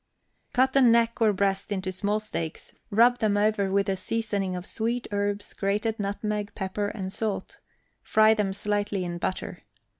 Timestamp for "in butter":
9.05-9.61